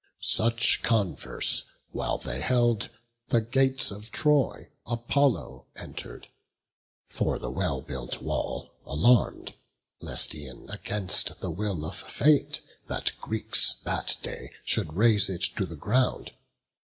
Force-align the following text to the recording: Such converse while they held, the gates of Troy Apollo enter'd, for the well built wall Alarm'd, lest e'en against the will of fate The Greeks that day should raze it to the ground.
Such 0.33 0.81
converse 0.81 1.63
while 1.91 2.17
they 2.17 2.41
held, 2.41 2.89
the 3.27 3.39
gates 3.39 3.91
of 3.91 4.11
Troy 4.11 4.69
Apollo 4.87 5.67
enter'd, 5.75 6.27
for 7.07 7.37
the 7.37 7.51
well 7.51 7.83
built 7.83 8.19
wall 8.19 8.71
Alarm'd, 8.83 9.53
lest 9.99 10.33
e'en 10.33 10.67
against 10.71 11.39
the 11.39 11.51
will 11.51 11.85
of 11.85 11.95
fate 11.97 12.61
The 12.87 13.11
Greeks 13.21 13.73
that 13.83 14.17
day 14.23 14.49
should 14.65 14.93
raze 14.93 15.29
it 15.29 15.43
to 15.57 15.67
the 15.67 15.75
ground. 15.75 16.31